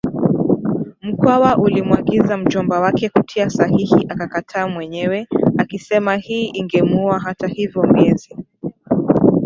Mkwawa 1.01 1.57
alimwagiza 1.65 2.37
mjomba 2.37 2.79
wake 2.79 3.09
kutia 3.09 3.49
sahihi 3.49 4.05
akakataa 4.09 4.67
mwenyewe 4.67 5.27
akisema 5.57 6.15
hii 6.15 6.45
ingemwuaHata 6.47 7.47
hivyo 7.47 7.83
miezi 7.83 8.35